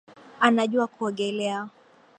[0.39, 1.69] Anajua kuogelea